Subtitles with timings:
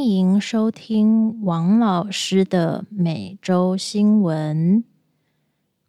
[0.00, 4.82] 欢迎收听王老师的每周新闻。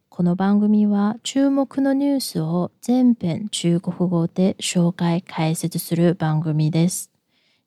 [0.09, 7.09] この番組は注目のニュースを全編中国語で紹介解説する番組です。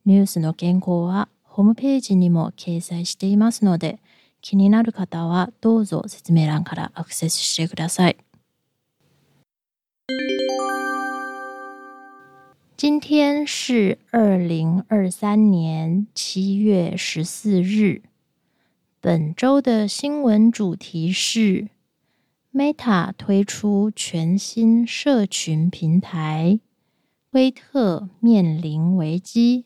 [0.04, 3.98] ニュースの原稿はホームページにも掲載していますので、
[4.42, 8.18] 気になる方はどうぞ説明欄からアクセスしてください。
[12.86, 18.02] 今天是二零二三年七月十四日。
[19.00, 21.68] 本周的新闻主题是
[22.52, 26.60] ：Meta 推出全新社群平台，
[27.30, 29.64] 推特面临危机。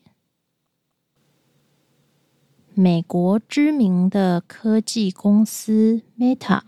[2.73, 6.61] 美国知名的科技公司 Meta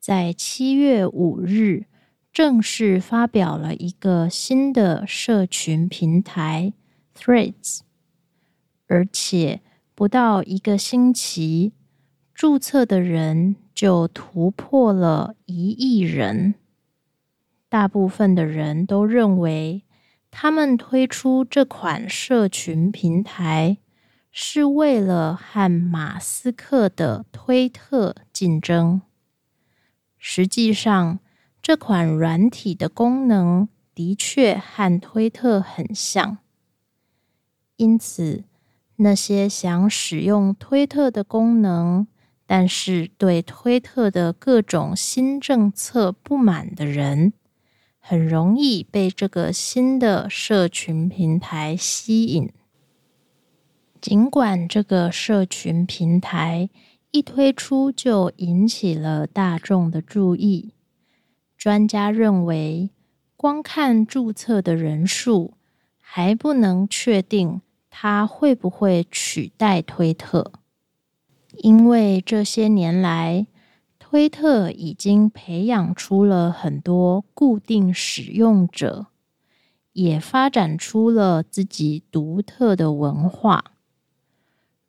[0.00, 1.84] 在七月五日。
[2.32, 6.72] 正式发表了一个新的社群平台
[7.14, 7.80] Threads，
[8.86, 9.60] 而且
[9.94, 11.72] 不到一个星期，
[12.32, 16.54] 注册的人就突破了一亿人。
[17.68, 19.82] 大部分的人都认为，
[20.30, 23.76] 他们推出这款社群平台
[24.30, 29.02] 是为了和马斯克的推特竞争。
[30.16, 31.18] 实际上，
[31.62, 36.38] 这款软体的功能的确和推特很像，
[37.76, 38.42] 因此
[38.96, 42.08] 那些想使用推特的功能，
[42.46, 47.32] 但是对推特的各种新政策不满的人，
[48.00, 52.50] 很容易被这个新的社群平台吸引。
[54.00, 56.68] 尽管这个社群平台
[57.12, 60.72] 一推出就引起了大众的注意。
[61.62, 62.90] 专家认为，
[63.36, 65.54] 光看注册的人数
[66.00, 70.50] 还不能确定它会不会取代推特，
[71.58, 73.46] 因为这些年来，
[74.00, 79.06] 推特已经培养出了很多固定使用者，
[79.92, 83.66] 也发展出了自己独特的文化。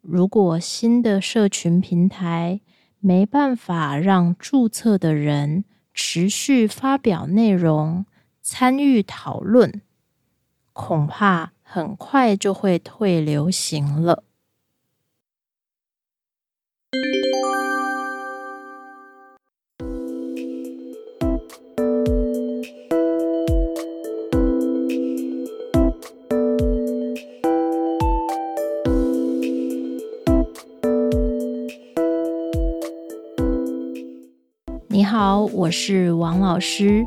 [0.02, 2.62] 如果新的社群平台
[3.00, 8.06] 没办法让注册的人，持续发表内容、
[8.42, 9.82] 参与讨论，
[10.74, 14.24] 恐怕很快就会退流行了。
[35.46, 37.06] 我是王老师。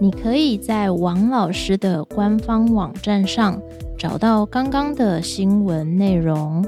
[0.00, 3.60] 你可以在王老师的官方网站上
[3.98, 6.64] 找到刚刚的新闻内容。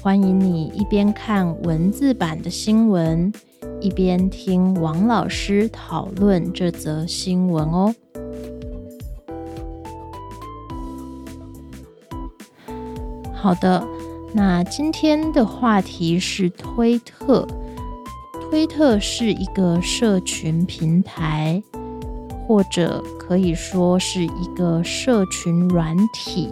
[0.00, 3.32] 欢迎你一边看文字版的新闻，
[3.80, 7.94] 一边听王老师讨论这则新闻哦。
[13.34, 13.86] 好的，
[14.32, 17.46] 那今天的话题是推特。
[18.50, 21.62] 推特是一个社群平台，
[22.46, 26.50] 或者可以说是一个社群软体。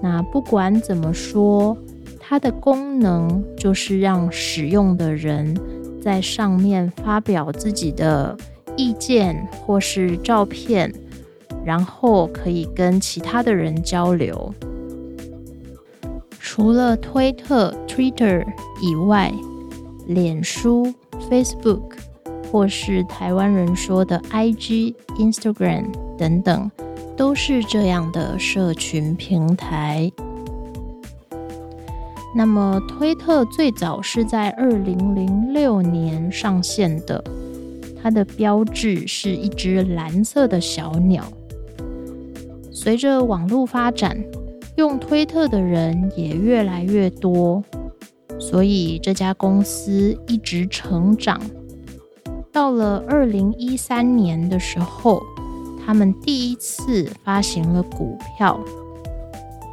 [0.00, 1.76] 那不管怎么说，
[2.20, 5.58] 它的功能就是让使用的人
[6.00, 8.36] 在上面发表自己的
[8.76, 10.94] 意见或是照片，
[11.64, 14.54] 然后可以跟其他的人交流。
[16.38, 18.46] 除了推特 （Twitter）
[18.80, 19.32] 以外，
[20.06, 20.92] 脸书、
[21.30, 21.92] Facebook，
[22.50, 25.86] 或是台湾人说的 IG、Instagram
[26.18, 26.70] 等等，
[27.16, 30.10] 都是这样的社群平台。
[32.34, 37.22] 那么，推特最早是在二零零六年上线的，
[38.00, 41.24] 它的标志是一只蓝色的小鸟。
[42.70, 44.16] 随着网络发展，
[44.76, 47.62] 用推特的人也越来越多。
[48.40, 51.40] 所以这家公司一直成长，
[52.50, 55.22] 到了二零一三年的时候，
[55.86, 58.58] 他们第一次发行了股票，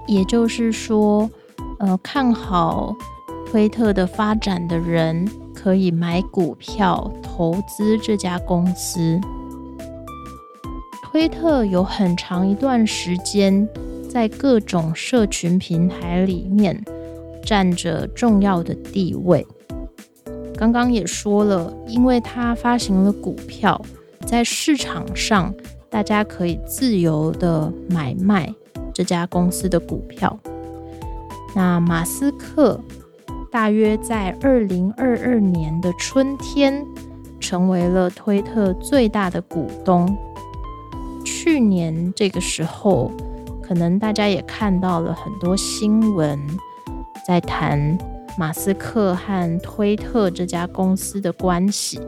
[0.06, 1.30] 也就是说，
[1.80, 2.94] 呃，看好
[3.50, 9.19] 推特的发展的人可以买股票投资这家公司。
[11.04, 13.68] 推特有很长一段时间
[14.10, 16.84] 在各种社群平台里面。
[17.47, 19.47] 占着重要的地位。
[20.57, 23.81] 刚刚也说了，因为它发行了股票，
[24.25, 25.53] 在市场上
[25.89, 28.53] 大家可以自由的买卖
[28.94, 30.38] 这家公司的股票。
[31.55, 32.77] 那马斯克
[33.49, 36.85] 大约在二零二二年的春天，
[37.39, 40.17] 成为了推特最大的股东。
[41.23, 43.11] 去年这个时候，
[43.61, 46.39] 可能大家也看到了很多新闻，
[47.27, 47.97] 在谈
[48.38, 52.00] 马斯克和推特这家公司的关系。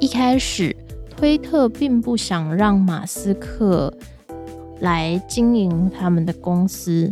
[0.00, 0.74] 一开始，
[1.16, 3.94] 推特并不想让马斯克
[4.80, 7.08] 来经营他们的公司。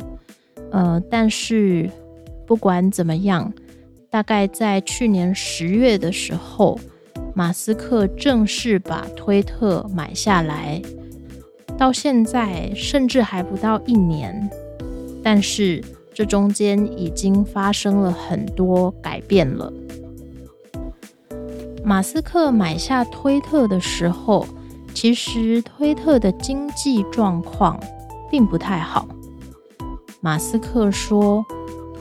[0.73, 1.89] 呃，但是
[2.49, 3.53] 不管怎么样，
[4.11, 6.77] 大概在去年十月的时候，
[7.33, 10.83] 马斯克正式把推特买下来，
[11.79, 14.51] 到现在甚至还不到一年，
[15.23, 15.81] 但是
[16.15, 19.73] 这中间已经发生了很多改变了。
[21.85, 24.47] 马斯克买下推特的时候，
[24.95, 27.81] 其实推特的经济状况
[28.31, 29.09] 并不太好。
[30.21, 31.45] 马斯克说，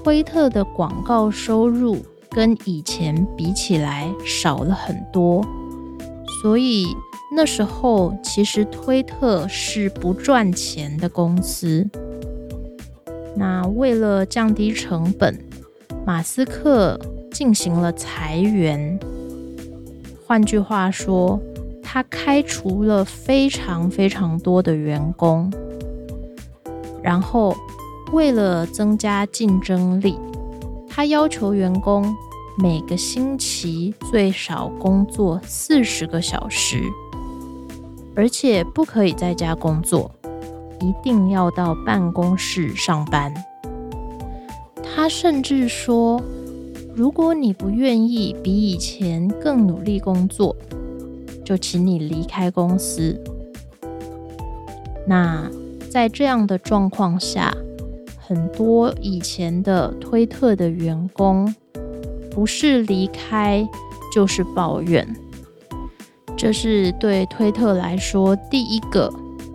[0.04, 1.98] 推特的广告收入
[2.30, 5.44] 跟以前比起来少了很多，
[6.42, 6.86] 所以
[7.36, 11.90] 那时候其实推特是不赚钱的公司。
[13.36, 15.38] 那为了降低成本，
[16.06, 17.00] 马斯克
[17.32, 19.00] 进行了裁员。
[20.26, 21.40] 换句话说，
[21.82, 25.52] 他开除了非常非常多的员工，
[27.02, 27.56] 然后。
[28.12, 30.18] 为了增加竞争力，
[30.90, 32.14] 他要求员工
[32.58, 36.84] 每个星期最少工作四十个小时，
[38.14, 40.12] 而且不可以在家工作，
[40.82, 43.34] 一定要到办公室上班。
[44.84, 46.22] 他甚至说，
[46.94, 50.56] 如果你不愿意比以前更努力工作，
[51.46, 53.18] 就请你离开公司。
[55.08, 55.50] 那
[55.90, 57.56] 在这样的状况下，
[58.20, 61.54] 很多以前的推特的员工，
[62.30, 63.68] 不是离开
[64.14, 65.08] 就是抱怨，
[66.38, 69.12] 这是对推特来说第一个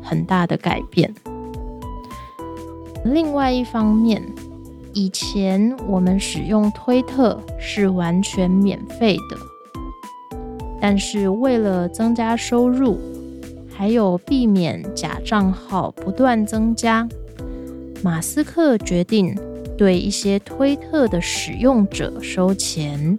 [0.07, 1.13] 很大的改变。
[3.05, 4.23] 另外一方面，
[4.93, 9.37] 以前我们使用推特是完全免费的，
[10.81, 12.99] 但是为了增加收入，
[13.69, 17.07] 还有避免假账号不断增加。
[18.03, 19.37] 马斯克决定
[19.77, 23.19] 对一些推特的使用者收钱。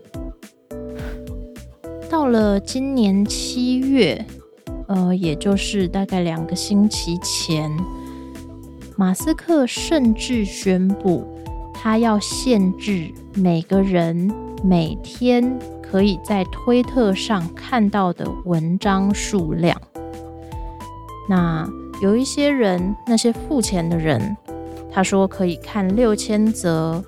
[2.10, 4.26] 到了今年七月，
[4.88, 7.72] 呃，也就是大概两个星期前，
[8.96, 11.26] 马斯克甚至宣布，
[11.74, 14.32] 他要限制每个人
[14.64, 19.80] 每天可以在推特上看到的文章数量。
[21.30, 21.70] 那
[22.02, 24.36] 有一些人，那些付钱的人。
[24.90, 27.04] 他说可以看六千则，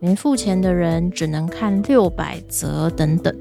[0.00, 3.36] 没付钱的人只能看六百则等等。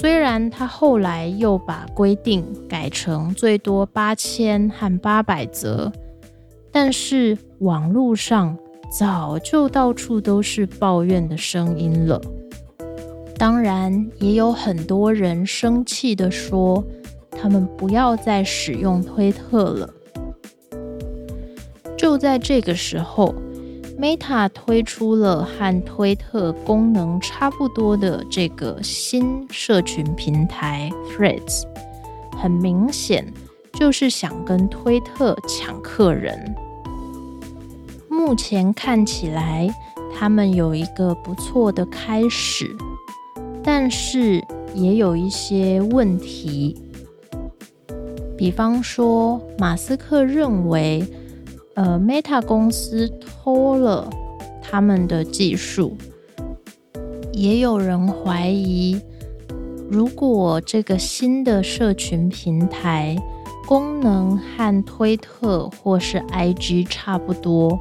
[0.00, 5.90] 虽然他后来又把规定改成最多八千和八百则，
[6.70, 8.56] 但是网络上
[8.96, 12.22] 早就到处都是抱怨的声音了。
[13.36, 16.84] 当然，也有很多人生气的说，
[17.32, 19.90] 他们不要再使用推特了。
[21.96, 23.34] 就在这个时候
[23.98, 31.64] ，Meta 推出了和推特功能差不多的这个新社群平台 Threads，
[32.40, 33.26] 很明显
[33.72, 36.54] 就是想跟推特抢客人。
[38.08, 39.68] 目前看起来，
[40.16, 42.70] 他们有一个不错的开始，
[43.64, 44.40] 但是
[44.74, 46.80] 也有一些问题，
[48.36, 51.04] 比方说，马斯克认为。
[51.78, 54.10] 呃，Meta 公司偷了
[54.60, 55.96] 他们的技术，
[57.32, 59.00] 也有人怀疑，
[59.88, 63.16] 如果这个新的社群平台
[63.68, 67.78] 功能和推特或是 IG 差不多，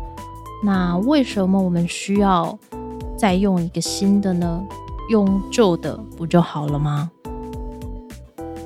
[0.64, 2.56] 那为什么我们需要
[3.18, 4.64] 再用一个新的呢？
[5.10, 7.10] 用旧的不就好了吗？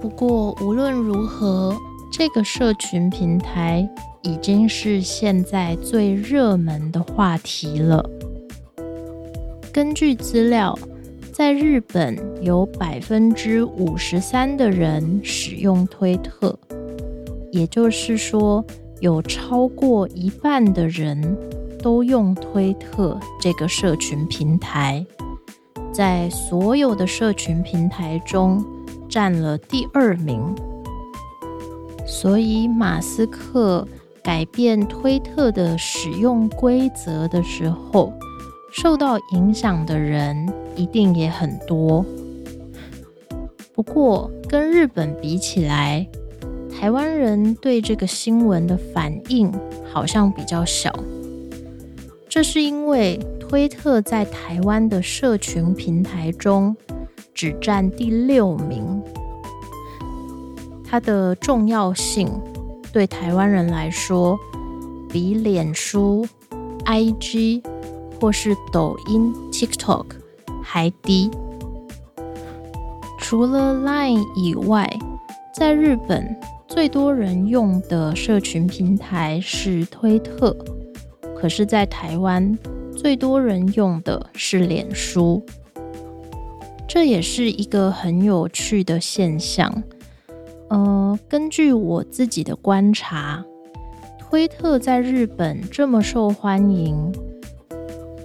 [0.02, 1.74] 不过无论如何，
[2.12, 3.90] 这个社群平台。
[4.24, 8.08] 已经是现在最热门的话题了。
[9.74, 10.78] 根据资料，
[11.34, 16.58] 在日本有百分之五十三的人使用推特，
[17.52, 18.64] 也就是说，
[19.00, 21.38] 有超过一半的人
[21.82, 25.04] 都用推特这个社群平台，
[25.92, 28.64] 在所有的社群平台中
[29.10, 30.54] 占了第二名。
[32.06, 33.88] 所以，马斯克。
[34.24, 38.14] 改变推特的使用规则的时候，
[38.72, 42.06] 受到影响的人一定也很多。
[43.74, 46.08] 不过，跟日本比起来，
[46.72, 49.52] 台湾人对这个新闻的反应
[49.92, 50.94] 好像比较小。
[52.30, 56.76] 这是因为推特在台湾的社群平台中
[57.34, 59.02] 只占第六名，
[60.86, 62.30] 它的重要性
[62.92, 64.38] 对台湾人来说
[65.10, 66.28] 比脸书、
[66.86, 67.64] IG
[68.20, 70.06] 或是抖音 TikTok
[70.62, 71.30] 还低。
[73.18, 74.90] 除了 Line 以外，
[75.56, 76.36] 在日本
[76.68, 80.56] 最多人用的社群平台是推特，
[81.36, 82.58] 可是，在台湾
[82.96, 85.46] 最多人用的是脸书。
[86.88, 89.82] 这也是一个很有趣的现象。
[90.72, 93.44] 呃，根据我自己的观察，
[94.18, 97.12] 推特在日本这么受欢迎。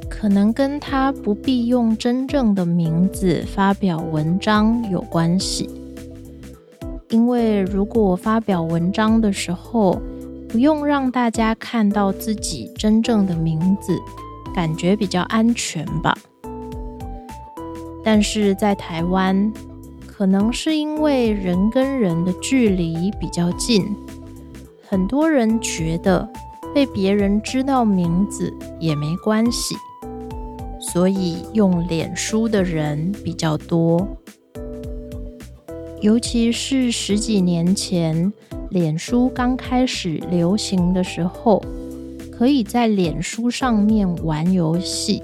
[0.09, 5.69] 可能跟他不必用真正的名字发表文章有关系，
[7.11, 10.01] 因为如果发表文章的时候
[10.49, 13.93] 不用让大家看到自己真正的名字，
[14.55, 16.17] 感觉比较安全吧。
[18.05, 19.53] 但是在台湾，
[20.17, 23.85] 可能是因为人跟人的距离比较近，
[24.89, 26.27] 很多人觉得
[26.75, 29.77] 被别人知道名字也没关系。
[30.81, 34.09] 所以用脸书的人比较多，
[36.01, 38.33] 尤其是十几年前
[38.71, 41.63] 脸书刚开始流行的时候，
[42.33, 45.23] 可以在脸书上面玩游戏。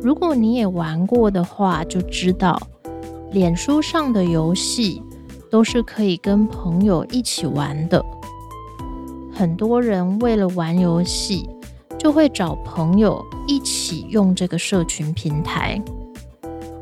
[0.00, 2.60] 如果你也玩过的话，就知道
[3.34, 5.02] 脸书上的游戏
[5.50, 8.02] 都是可以跟朋友一起玩的。
[9.30, 11.46] 很多人为了玩游戏。
[11.96, 15.82] 就会找朋友一起用这个社群平台，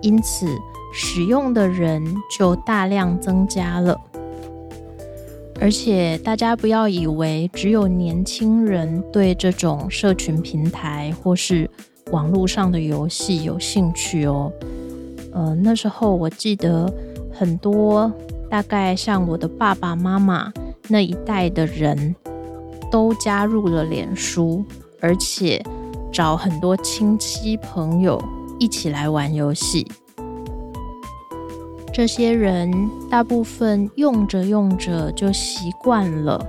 [0.01, 0.49] 因此
[0.93, 2.03] 使用的人
[2.37, 3.97] 就大量增加了。
[5.61, 11.71] 而且大家不要以为只有年轻人对这种社群平台或是
[12.11, 14.51] 网络上的游戏有兴趣哦。
[15.33, 16.93] 呃，那时候我记得
[17.33, 18.13] 很多，
[18.51, 20.53] 大概像我的爸爸妈妈
[20.89, 22.15] 那一代的人
[22.91, 24.65] 都加入了脸书。
[25.05, 25.61] 而且
[26.13, 28.23] 找很多亲戚朋友
[28.61, 29.85] 一起来玩游戏，
[31.93, 32.71] 这些人
[33.11, 36.41] 大部分用着用着就习惯了，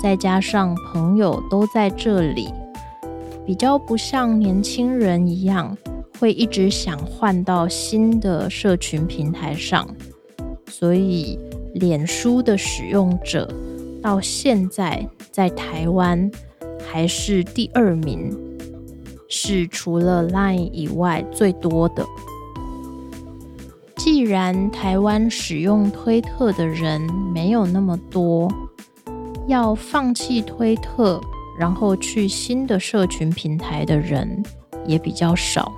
[0.00, 2.48] 再加上朋友都在这里，
[3.44, 5.76] 比较不像年轻人一样
[6.18, 9.88] 会一直想换到新的社群平台上，
[10.66, 11.38] 所以
[11.74, 13.48] 脸书的使用者
[14.02, 16.30] 到现在在台湾。
[16.90, 18.34] 还是第二名，
[19.28, 22.02] 是除了 Line 以外最多的。
[23.94, 26.98] 既然台湾使用推特的人
[27.34, 28.50] 没有那么多，
[29.48, 31.20] 要放弃推特，
[31.58, 34.42] 然后去新的社群平台的人
[34.86, 35.70] 也比较少。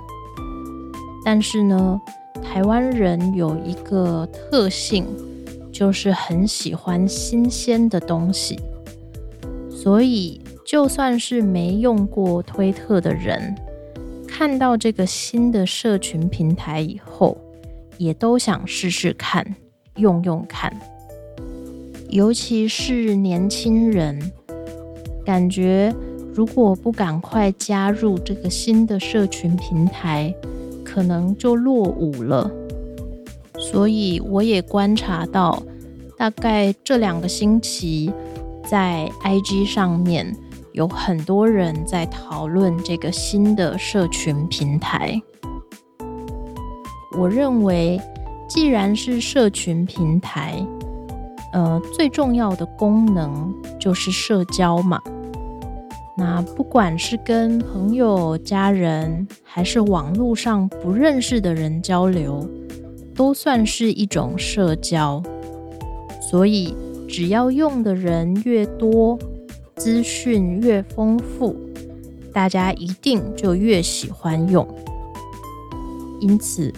[1.23, 1.99] 但是呢，
[2.41, 5.05] 台湾人有一个特性，
[5.71, 8.59] 就是很喜欢新鲜的东西，
[9.69, 10.39] 所以。
[10.63, 13.53] 就算是没用过推特的人，
[14.25, 17.37] 看到这个新的社群平台以后，
[17.97, 19.45] 也都想试试看，
[19.97, 20.73] 用用看。
[22.07, 24.31] 尤其是年轻人，
[25.25, 25.93] 感觉
[26.33, 30.33] 如果不赶快加入这个新的社群平台，
[30.91, 32.51] 可能就落伍了。
[33.57, 35.63] 所以我也观察到，
[36.17, 38.11] 大概这两个星期，
[38.65, 40.35] 在 IG 上面。
[40.73, 45.21] 有很多人在讨论这个新的社群平台。
[47.17, 47.99] 我认为，
[48.47, 50.65] 既然是社群平台，
[51.51, 55.01] 呃，最重要的功能就是社交嘛。
[56.17, 62.47] 那不管是跟朋友、家人，还是网络上不认识的人交流，
[63.15, 65.23] 都算是一种社交。
[66.21, 66.75] 所以，
[67.07, 69.17] 只要用的人越多，
[69.75, 71.55] 资讯越丰富，
[72.33, 74.67] 大家一定就越喜欢用。
[76.19, 76.71] 因此，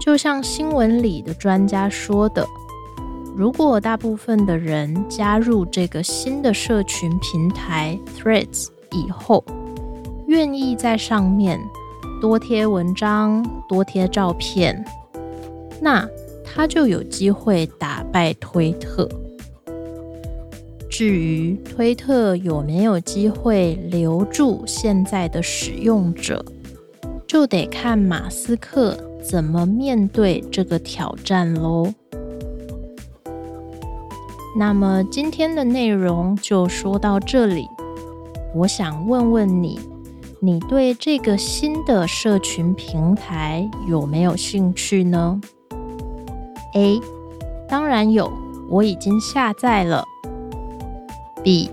[0.00, 2.46] 就像新闻里的专家说的，
[3.34, 9.44] 如果大部分的人加入这个新的社群平台 Threads 以后，
[10.28, 11.60] 愿意在上面
[12.20, 14.84] 多贴文章、多贴照片，
[15.80, 16.08] 那
[16.44, 19.08] 他就有机会打败推特。
[20.88, 26.44] 至于推特有没有机会留住现在的使用者，
[27.26, 31.92] 就得看马斯克怎么面对这个挑战喽。
[34.56, 37.66] 那么今天的内容就说到这里。
[38.54, 39.80] 我想问问你，
[40.38, 45.40] 你对这个新的社群平台有没有兴趣呢
[46.74, 47.00] ？A，
[47.68, 48.30] 当然有，
[48.70, 50.04] 我已经下载了。
[51.42, 51.68] B，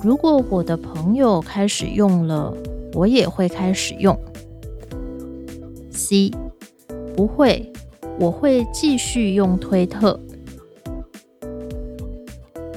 [0.00, 2.54] 如果我的朋友开始用了，
[2.92, 4.16] 我也会开始用。
[5.90, 6.30] C，
[7.16, 7.72] 不会，
[8.20, 10.20] 我会继续用推特。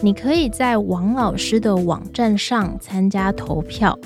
[0.08, 4.00] 你可以在王老师的网站上参加投票，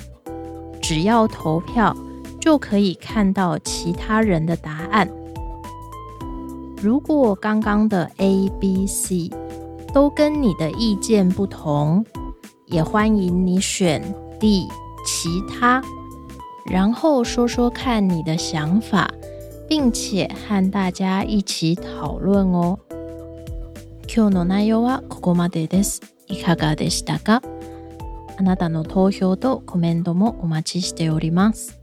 [0.80, 1.96] 只要投票
[2.40, 5.08] 就可以看到其他人的答案。
[6.82, 9.30] 如果刚刚的 A、B、C。
[9.94, 12.04] 都跟你的意见不同，
[12.66, 14.02] 也欢迎你选
[14.40, 14.66] D
[15.06, 15.82] 其他，
[16.64, 19.08] 然后说说看你的想法，
[19.68, 22.78] 并且和大家一起讨论哦。
[24.14, 26.02] 今日の内容はここまでです。
[26.26, 27.40] いかがでしたか？
[28.36, 31.80] あなたの投票とコメントもお待ちしております。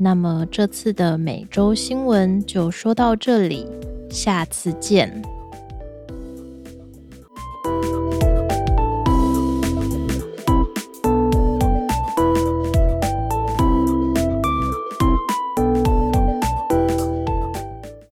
[0.00, 3.64] 那么这次的每周新闻就说到这里，
[4.10, 5.22] 下次见。